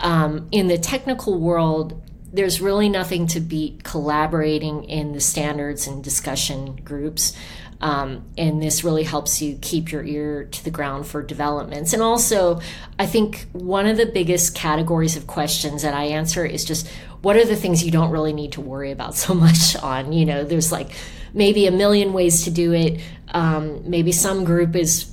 [0.00, 2.00] Um, in the technical world,
[2.32, 7.36] there's really nothing to beat collaborating in the standards and discussion groups.
[7.80, 11.92] Um, and this really helps you keep your ear to the ground for developments.
[11.92, 12.60] And also,
[12.98, 16.88] I think one of the biggest categories of questions that I answer is just
[17.22, 20.12] what are the things you don't really need to worry about so much on?
[20.12, 20.90] You know, there's like
[21.32, 23.00] maybe a million ways to do it.
[23.28, 25.12] Um, maybe some group is,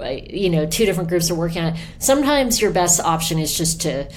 [0.00, 1.80] you know, two different groups are working on it.
[1.98, 4.08] Sometimes your best option is just to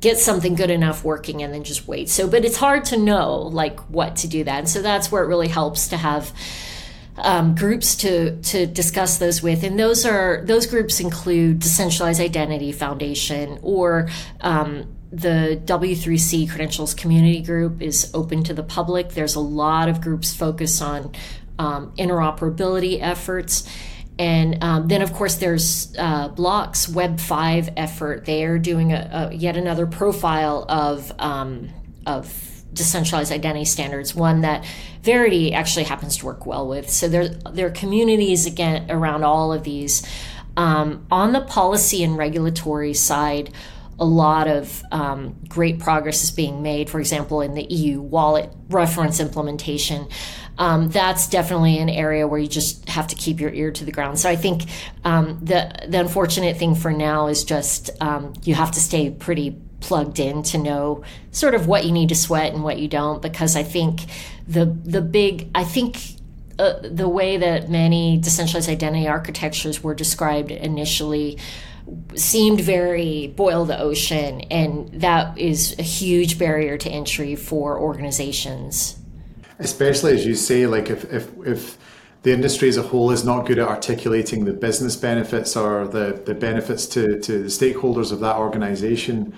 [0.00, 2.08] get something good enough working and then just wait.
[2.08, 4.58] So, but it's hard to know like what to do that.
[4.58, 6.32] And so that's where it really helps to have
[7.16, 12.70] um, groups to to discuss those with, and those are those groups include Decentralized Identity
[12.70, 14.08] Foundation or
[14.40, 19.10] um, the W3C Credentials Community Group is open to the public.
[19.10, 21.12] There's a lot of groups focused on
[21.58, 23.68] um, interoperability efforts.
[24.18, 28.24] And um, then, of course, there's uh, Block's Web Five effort.
[28.24, 31.68] They are doing a, a yet another profile of um,
[32.04, 32.26] of
[32.72, 34.14] decentralized identity standards.
[34.14, 34.64] One that
[35.02, 36.90] Verite actually happens to work well with.
[36.90, 40.06] So there there are communities again around all of these.
[40.56, 43.52] Um, on the policy and regulatory side,
[44.00, 46.90] a lot of um, great progress is being made.
[46.90, 50.08] For example, in the EU wallet reference implementation
[50.58, 53.92] um, that's definitely an area where you just have to keep your ear to the
[53.92, 54.18] ground.
[54.18, 54.64] So I think
[55.04, 59.56] um, the the unfortunate thing for now is just um, you have to stay pretty
[59.80, 63.22] plugged in to know sort of what you need to sweat and what you don't.
[63.22, 64.02] Because I think
[64.48, 65.98] the the big I think
[66.58, 71.38] uh, the way that many decentralized identity architectures were described initially
[72.16, 78.97] seemed very boil the ocean, and that is a huge barrier to entry for organizations
[79.58, 81.78] especially as you say, like if if if
[82.22, 86.20] the industry as a whole is not good at articulating the business benefits or the,
[86.24, 89.32] the benefits to, to the stakeholders of that organization,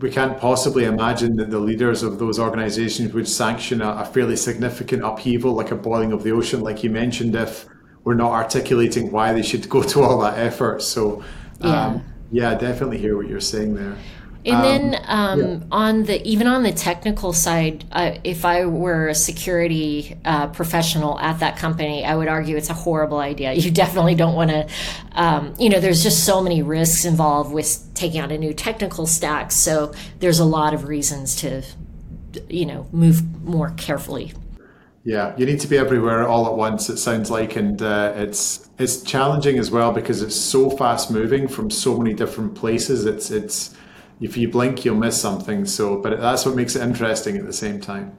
[0.00, 4.36] we can't possibly imagine that the leaders of those organizations would sanction a, a, fairly
[4.36, 7.66] significant upheaval like a boiling of the ocean, like you mentioned, if
[8.04, 10.82] we're not articulating why they should go to all that effort.
[10.82, 11.22] So,
[11.60, 13.96] yeah, um, yeah I definitely hear what you're saying there.
[14.44, 15.58] And um, then um, yeah.
[15.70, 21.18] on the even on the technical side, uh, if I were a security uh, professional
[21.18, 23.52] at that company, I would argue it's a horrible idea.
[23.60, 24.66] You definitely don't want to.
[25.12, 29.06] Um, you know, there's just so many risks involved with taking out a new technical
[29.06, 29.52] stack.
[29.52, 31.62] So there's a lot of reasons to,
[32.48, 34.32] you know, move more carefully.
[35.04, 36.88] Yeah, you need to be everywhere all at once.
[36.88, 41.48] It sounds like, and uh, it's it's challenging as well because it's so fast moving
[41.48, 43.04] from so many different places.
[43.04, 43.74] It's it's
[44.20, 45.64] if you blink, you'll miss something.
[45.64, 48.16] So, but that's what makes it interesting at the same time.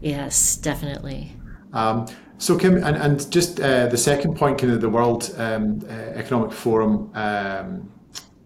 [0.00, 1.36] Yes, definitely.
[1.72, 2.06] Um,
[2.38, 5.92] so, Kim, and, and just uh, the second point, kind of the World um, uh,
[5.92, 7.88] Economic Forum um,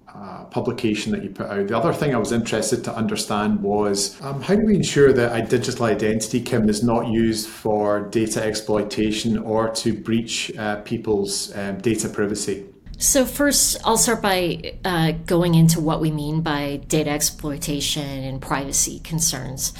[0.07, 1.67] uh, publication that you put out.
[1.67, 5.35] The other thing I was interested to understand was um, how do we ensure that
[5.35, 11.55] a digital identity, Kim, is not used for data exploitation or to breach uh, people's
[11.57, 12.67] um, data privacy?
[12.99, 18.41] So, first, I'll start by uh, going into what we mean by data exploitation and
[18.41, 19.75] privacy concerns.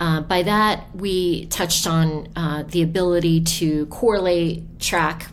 [0.00, 5.28] Uh, by that, we touched on uh, the ability to correlate, track,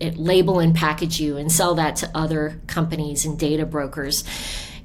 [0.00, 4.22] it, label, and package you and sell that to other companies and data brokers.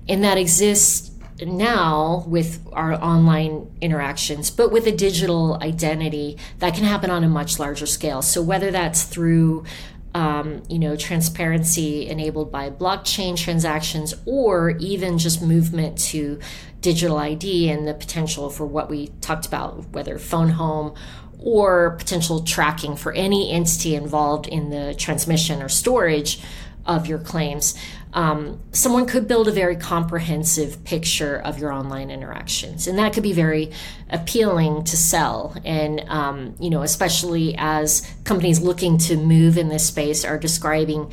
[0.10, 6.86] And that exists now with our online interactions, but with a digital identity, that can
[6.86, 8.24] happen on a much larger scale.
[8.24, 9.64] So, whether that's through
[10.14, 16.40] um, you know, transparency enabled by blockchain transactions, or even just movement to
[16.82, 20.94] digital ID and the potential for what we talked about, whether phone home
[21.40, 26.42] or potential tracking for any entity involved in the transmission or storage
[26.86, 27.76] of your claims.
[28.14, 33.24] Um, someone could build a very comprehensive picture of your online interactions and that could
[33.24, 33.72] be very
[34.10, 35.56] appealing to sell.
[35.66, 41.12] And um, you know especially as companies looking to move in this space are describing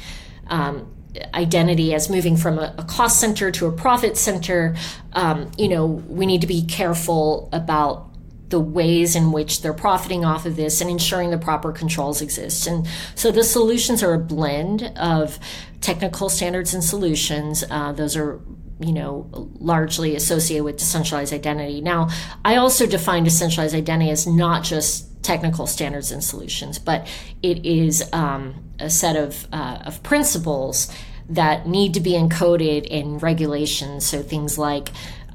[0.48, 0.92] um,
[1.34, 4.76] identity as moving from a, a, cost center to a profit center.
[5.12, 8.09] Um, you know we need to be careful about
[8.50, 12.66] the ways in which they're profiting off of this and ensuring the proper controls exist.
[12.66, 15.38] And so the solutions are a blend of
[15.80, 17.64] technical standards and solutions.
[17.70, 18.40] Uh, those are
[18.80, 21.80] you know, largely associated with decentralized identity.
[21.80, 22.08] Now,
[22.44, 27.06] I also define decentralized identity as not just technical standards and solutions, but
[27.42, 30.90] it is um, a set of, uh, of principles
[31.28, 34.06] that need to be encoded in regulations.
[34.06, 34.88] So things like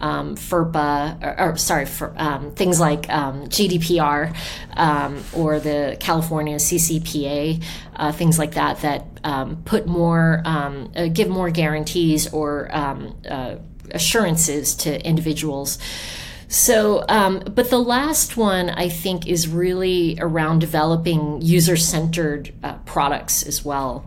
[0.05, 4.35] um, FERPA, or, or sorry, for um, things like um, GDPR
[4.77, 7.63] um, or the California CCPA,
[7.95, 13.55] uh, things like that, that um, put more, um, uh, give more guarantees or uh,
[13.91, 15.79] assurances to individuals.
[16.49, 22.73] So, um, but the last one I think is really around developing user centered uh,
[22.85, 24.05] products as well.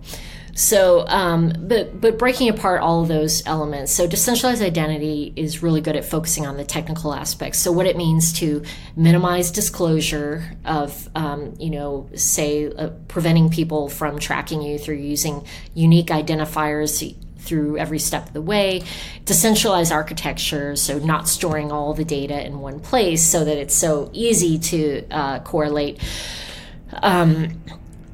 [0.58, 3.92] So, um, but but breaking apart all of those elements.
[3.92, 7.60] So, decentralized identity is really good at focusing on the technical aspects.
[7.60, 8.64] So, what it means to
[8.96, 15.46] minimize disclosure of, um, you know, say, uh, preventing people from tracking you through using
[15.74, 18.82] unique identifiers through every step of the way.
[19.26, 24.10] Decentralized architecture, so not storing all the data in one place, so that it's so
[24.12, 26.00] easy to uh, correlate.
[26.94, 27.62] Um,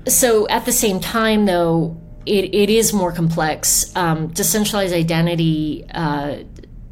[0.06, 3.94] so, at the same time, though it, it is more complex.
[3.96, 6.44] Um, decentralized identity uh,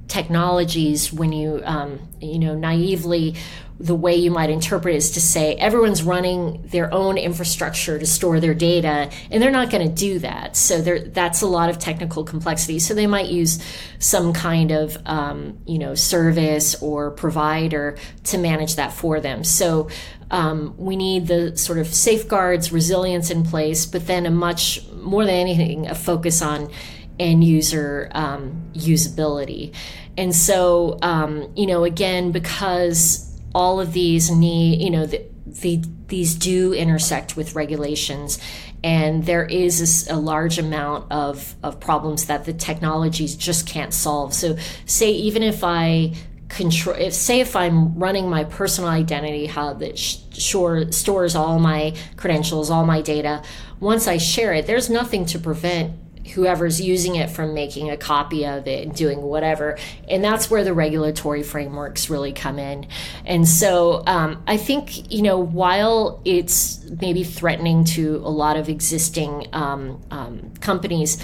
[0.08, 3.34] technologies, when you um, you know naively,
[3.82, 8.38] the way you might interpret is to say everyone's running their own infrastructure to store
[8.38, 10.56] their data, and they're not going to do that.
[10.56, 12.78] So that's a lot of technical complexity.
[12.78, 13.60] So they might use
[13.98, 19.42] some kind of um, you know service or provider to manage that for them.
[19.42, 19.90] So
[20.30, 25.24] um, we need the sort of safeguards, resilience in place, but then a much more
[25.24, 26.70] than anything, a focus on
[27.18, 29.74] end user um, usability.
[30.16, 35.82] And so, um, you know, again, because all of these need, you know, the, the,
[36.06, 38.38] these do intersect with regulations
[38.84, 43.94] and there is a, a, large amount of, of problems that the technologies just can't
[43.94, 44.34] solve.
[44.34, 46.14] So, say even if I
[46.52, 51.58] control if say if i'm running my personal identity hub that sh- sure stores all
[51.58, 53.42] my credentials all my data
[53.80, 55.94] once i share it there's nothing to prevent
[56.34, 59.78] whoever's using it from making a copy of it and doing whatever.
[60.08, 62.86] And that's where the regulatory frameworks really come in.
[63.24, 68.68] And so um, I think, you know, while it's maybe threatening to a lot of
[68.68, 71.22] existing um, um, companies,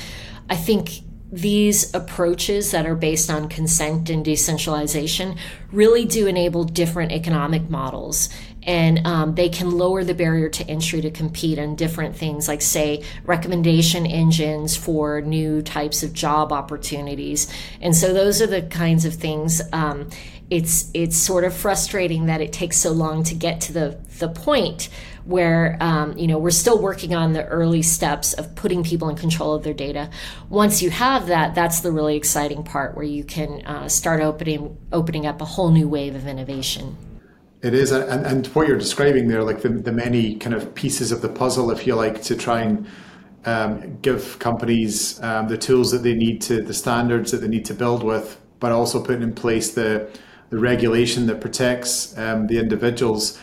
[0.51, 5.37] I think these approaches that are based on consent and decentralization
[5.71, 8.31] really do enable different economic models
[8.69, 12.61] and um, they can lower the barrier to entry to compete on different things like
[12.61, 17.51] say recommendation engines for new types of job opportunities
[17.81, 20.09] and so those are the kinds of things um,
[20.51, 24.29] it's it's sort of frustrating that it takes so long to get to the the
[24.29, 24.91] point
[25.25, 29.16] where um, you know we're still working on the early steps of putting people in
[29.16, 30.11] control of their data.
[30.49, 34.77] Once you have that, that's the really exciting part where you can uh, start opening
[34.91, 36.97] opening up a whole new wave of innovation.
[37.61, 41.11] It is, and, and what you're describing there, like the, the many kind of pieces
[41.11, 42.87] of the puzzle, if you like, to try and
[43.45, 47.65] um, give companies um, the tools that they need to, the standards that they need
[47.65, 50.09] to build with, but also putting in place the
[50.51, 53.39] the regulation that protects um, the individuals.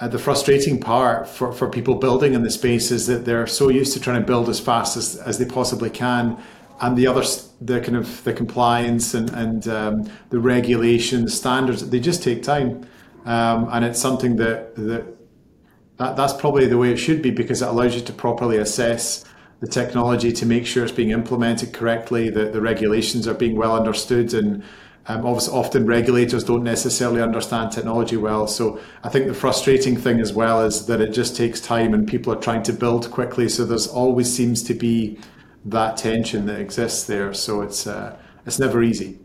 [0.00, 3.68] Uh, the frustrating part for, for people building in the space is that they're so
[3.68, 6.36] used to trying to build as fast as, as they possibly can
[6.80, 7.22] and the other
[7.60, 12.84] the kind of the compliance and, and um, the regulations standards they just take time
[13.24, 15.14] um, and it's something that, that
[15.96, 19.24] that that's probably the way it should be because it allows you to properly assess
[19.60, 23.76] the technology to make sure it's being implemented correctly that the regulations are being well
[23.76, 24.62] understood and
[25.06, 28.46] um, often regulators don't necessarily understand technology well.
[28.46, 32.08] So I think the frustrating thing as well is that it just takes time and
[32.08, 33.48] people are trying to build quickly.
[33.48, 35.18] So there's always seems to be
[35.66, 37.34] that tension that exists there.
[37.34, 38.16] So it's uh,
[38.46, 39.18] it's never easy.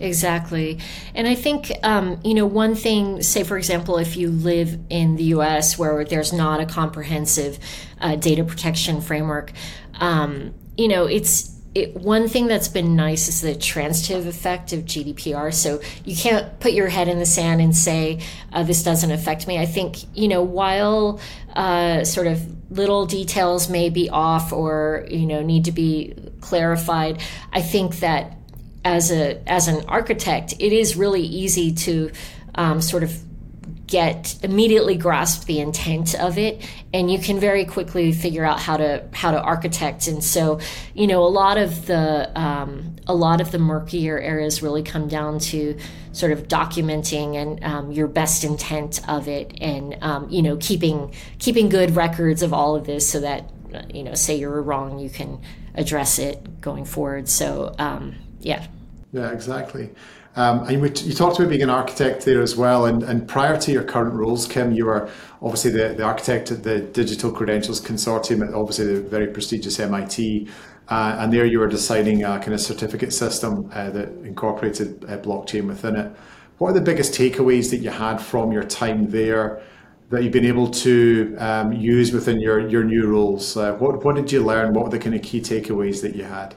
[0.00, 0.78] Exactly.
[1.14, 5.16] And I think, um, you know, one thing, say, for example, if you live in
[5.16, 7.58] the US where there's not a comprehensive
[8.00, 9.52] uh, data protection framework,
[10.00, 14.80] um, you know, it's it, one thing that's been nice is the transitive effect of
[14.80, 15.52] GDPR.
[15.52, 18.20] So you can't put your head in the sand and say,
[18.52, 19.58] uh, this doesn't affect me.
[19.58, 21.20] I think, you know, while
[21.54, 22.40] uh, sort of
[22.70, 27.20] little details may be off or, you know, need to be clarified,
[27.52, 28.36] I think that
[28.84, 32.10] as a as an architect, it is really easy to
[32.54, 33.12] um, sort of
[33.86, 38.76] get immediately grasp the intent of it and you can very quickly figure out how
[38.76, 40.06] to how to architect.
[40.06, 40.60] And so
[40.94, 45.08] you know a lot of the um, a lot of the murkier areas really come
[45.08, 45.78] down to
[46.12, 51.14] sort of documenting and um, your best intent of it and um, you know keeping
[51.38, 53.50] keeping good records of all of this so that
[53.92, 55.40] you know say you're wrong you can
[55.74, 57.28] address it going forward.
[57.28, 58.14] So um,
[58.44, 58.66] yeah
[59.12, 59.90] yeah exactly
[60.36, 62.86] um, and you, you, talked about being an architect there as well.
[62.86, 65.08] And, and, prior to your current roles, Kim, you were
[65.40, 70.48] obviously the, the architect at the Digital Credentials Consortium at obviously the very prestigious MIT.
[70.88, 75.18] Uh, and there you were designing a kind of certificate system uh, that incorporated uh,
[75.18, 76.12] blockchain within it.
[76.58, 79.62] What are the biggest takeaways that you had from your time there
[80.10, 83.56] that you've been able to um, use within your, your new roles?
[83.56, 84.74] Uh, what, what did you learn?
[84.74, 86.56] What were the kind of key takeaways that you had?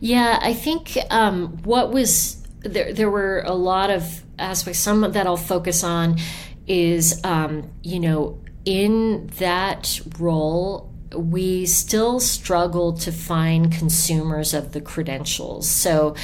[0.00, 4.78] Yeah, I think um, what was there, there were a lot of aspects.
[4.78, 6.18] Some that I'll focus on
[6.66, 14.80] is, um, you know, in that role, we still struggle to find consumers of the
[14.80, 15.68] credentials.
[15.68, 16.14] So,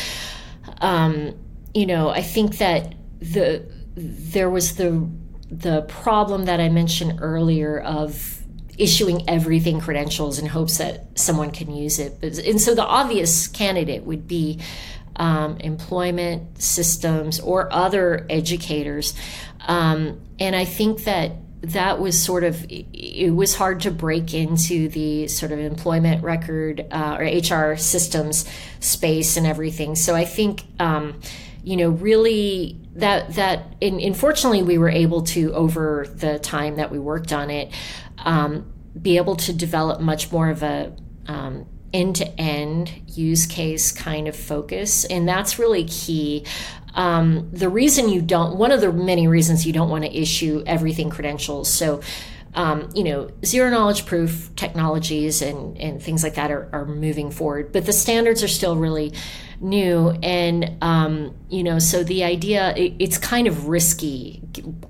[0.81, 1.35] um,
[1.75, 3.67] you know, I think that the
[3.97, 5.09] there was the
[5.51, 8.36] the problem that I mentioned earlier of
[8.79, 12.21] issuing everything credentials in hopes that someone can use it.
[12.21, 14.61] But, And so the obvious candidate would be
[15.17, 19.15] um, employment systems or other educators.
[19.67, 24.89] Um, and I think that that was sort of it was hard to break into
[24.89, 28.45] the sort of employment record uh, or HR systems
[28.81, 29.97] space and everything.
[29.97, 31.21] So I think um,
[31.65, 36.99] you know really that that unfortunately we were able to over the time that we
[36.99, 37.73] worked on it
[38.19, 43.93] um, be able to develop much more of a um, end to end use case
[43.93, 45.05] kind of focus.
[45.05, 46.45] And that's really key.
[46.95, 50.63] Um, the reason you don't, one of the many reasons you don't want to issue
[50.67, 51.73] everything credentials.
[51.73, 52.01] So,
[52.55, 57.31] um, you know, zero knowledge proof technologies and, and things like that are, are moving
[57.31, 59.13] forward, but the standards are still really
[59.61, 60.11] new.
[60.23, 64.43] And, um, you know, so the idea, it, it's kind of risky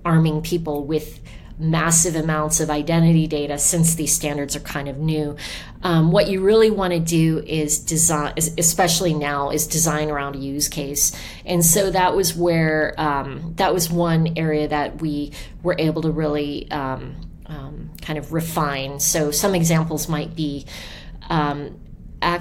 [0.04, 1.20] arming people with
[1.58, 5.36] massive amounts of identity data since these standards are kind of new.
[5.82, 10.38] Um, what you really want to do is design, especially now, is design around a
[10.38, 11.12] use case.
[11.44, 16.10] And so that was where um, that was one area that we were able to
[16.10, 19.00] really um, um kind of refine.
[19.00, 20.66] So some examples might be.
[21.28, 21.80] Um,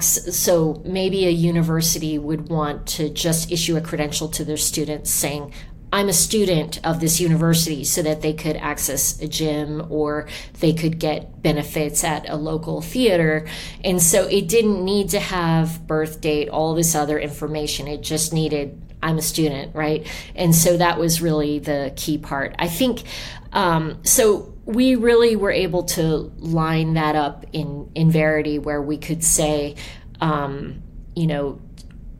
[0.02, 5.52] so maybe a university would want to just issue a credential to their students saying,
[5.92, 10.28] I'm a student of this university so that they could access a gym or
[10.60, 13.46] they could get benefits at a local theater.
[13.84, 17.86] And so it didn't need to have birth date, all this other information.
[17.86, 20.06] It just needed I'm a student, right?
[20.34, 22.56] And so that was really the key part.
[22.58, 23.04] I think
[23.52, 24.52] um, so.
[24.66, 29.76] We really were able to line that up in in Verite, where we could say,
[30.20, 30.82] um,
[31.14, 31.60] you know,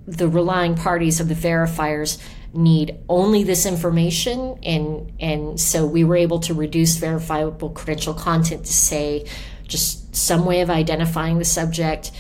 [0.07, 2.19] the relying parties of the verifiers
[2.55, 8.65] need only this information and and so we were able to reduce verifiable credential content
[8.65, 9.27] to say
[9.67, 12.13] just some way of identifying the subject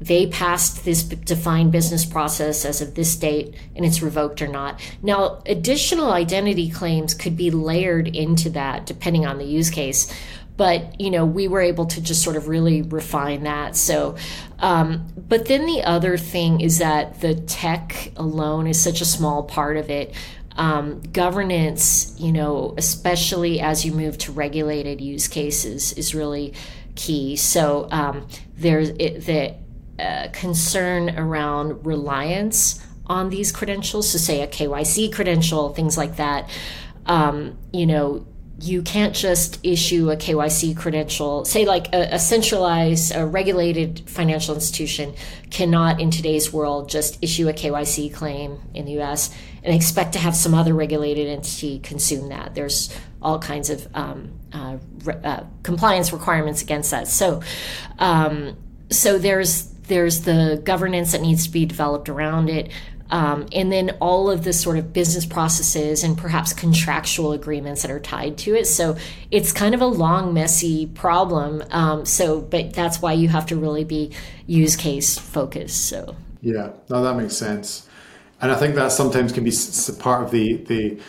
[0.00, 4.80] they passed this defined business process as of this date and it's revoked or not.
[5.02, 10.12] Now, additional identity claims could be layered into that depending on the use case.
[10.56, 13.76] But, you know, we were able to just sort of really refine that.
[13.76, 14.16] So,
[14.58, 19.42] um, but then the other thing is that the tech alone is such a small
[19.42, 20.14] part of it.
[20.56, 26.52] Um, governance, you know, especially as you move to regulated use cases, is really
[26.94, 27.36] key.
[27.36, 28.26] So um,
[28.56, 29.54] there's it, the
[30.00, 36.48] uh, concern around reliance on these credentials, so say a KYC credential, things like that.
[37.06, 38.24] Um, you know,
[38.60, 41.44] you can't just issue a KYC credential.
[41.44, 45.14] Say, like a, a, centralized, a regulated financial institution
[45.50, 50.18] cannot, in today's world, just issue a KYC claim in the US and expect to
[50.18, 52.54] have some other regulated entity consume that.
[52.54, 57.08] There's all kinds of um, uh, re- uh, compliance requirements against that.
[57.08, 57.42] So,
[57.98, 58.56] um,
[58.90, 62.70] so there's there's the governance that needs to be developed around it.
[63.10, 67.90] Um, and then all of the sort of business processes and perhaps contractual agreements that
[67.90, 68.66] are tied to it.
[68.66, 68.96] So
[69.32, 71.64] it's kind of a long, messy problem.
[71.72, 74.12] Um, so, but that's why you have to really be
[74.46, 75.86] use case focused.
[75.86, 77.88] So yeah, no, that makes sense,
[78.40, 79.52] and I think that sometimes can be
[79.98, 81.00] part of the the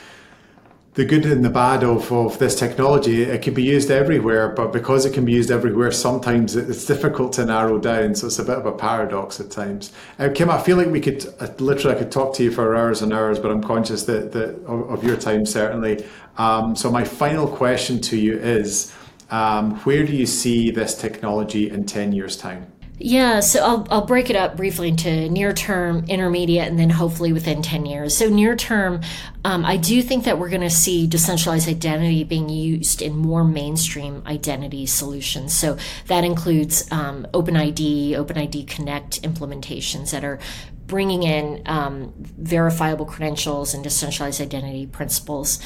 [0.93, 4.73] the good and the bad of, of this technology, it can be used everywhere, but
[4.73, 8.13] because it can be used everywhere, sometimes it's difficult to narrow down.
[8.13, 9.93] So it's a bit of a paradox at times.
[10.19, 12.75] Uh, Kim, I feel like we could uh, literally I could talk to you for
[12.75, 16.05] hours and hours, but I'm conscious that, that of, of your time certainly.
[16.37, 18.93] Um, so my final question to you is,
[19.29, 22.70] um, where do you see this technology in ten years' time?
[23.03, 27.33] Yeah, so I'll, I'll break it up briefly into near term, intermediate, and then hopefully
[27.33, 28.15] within 10 years.
[28.15, 29.01] So, near term,
[29.43, 33.43] um, I do think that we're going to see decentralized identity being used in more
[33.43, 35.51] mainstream identity solutions.
[35.51, 35.77] So,
[36.07, 40.37] that includes um, OpenID, OpenID Connect implementations that are
[40.85, 45.59] bringing in um, verifiable credentials and decentralized identity principles.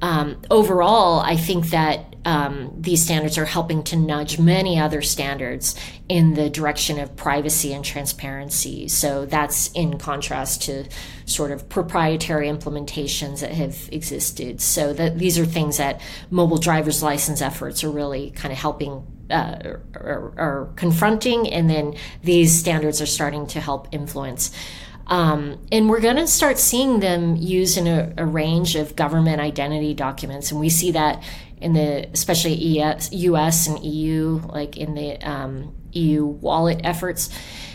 [0.00, 5.74] Um, overall, I think that um, these standards are helping to nudge many other standards
[6.08, 8.88] in the direction of privacy and transparency.
[8.88, 10.84] So that's in contrast to
[11.24, 14.60] sort of proprietary implementations that have existed.
[14.60, 16.00] So that these are things that
[16.30, 22.54] mobile driver's license efforts are really kind of helping uh, or, confronting, and then these
[22.54, 24.50] standards are starting to help influence.
[25.06, 29.40] Um, and we're going to start seeing them used in a, a, range of government
[29.40, 30.50] identity documents.
[30.52, 31.22] And we see that
[31.62, 37.30] in the, especially ES, US and EU, like in the um, EU wallet efforts.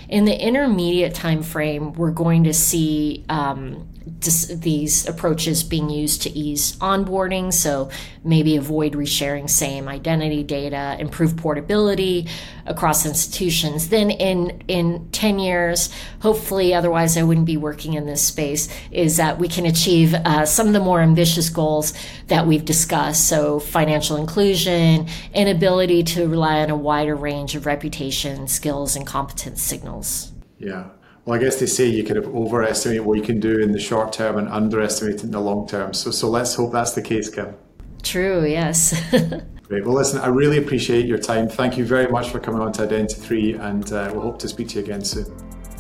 [0.09, 3.88] In the intermediate time frame, we're going to see um,
[4.19, 7.53] these approaches being used to ease onboarding.
[7.53, 7.89] So
[8.23, 12.27] maybe avoid resharing same identity data, improve portability
[12.65, 13.89] across institutions.
[13.89, 15.89] Then in in ten years,
[16.21, 18.69] hopefully, otherwise I wouldn't be working in this space.
[18.91, 21.93] Is that we can achieve uh, some of the more ambitious goals
[22.27, 23.27] that we've discussed.
[23.27, 29.05] So financial inclusion and ability to rely on a wider range of reputation, skills, and
[29.05, 30.31] competence signals.
[30.59, 30.89] Yeah.
[31.28, 33.80] Well, I guess they say you kind of overestimate what you can do in the
[33.80, 35.93] short term and underestimate in the long term.
[35.93, 37.53] So, so let's hope that's the case, Kim.
[38.01, 38.45] True.
[38.45, 38.97] Yes.
[39.63, 39.84] Great.
[39.84, 41.49] Well, listen, I really appreciate your time.
[41.49, 44.69] Thank you very much for coming on to Identi3, and uh, we'll hope to speak
[44.69, 45.25] to you again soon.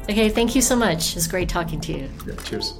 [0.09, 0.27] Okay.
[0.27, 1.15] Thank you so much.
[1.15, 2.09] It's great talking to you.
[2.27, 2.73] Yeah, cheers.